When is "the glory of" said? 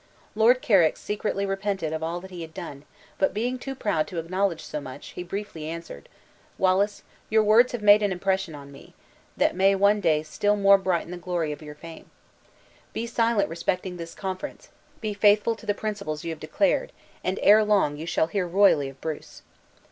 11.11-11.61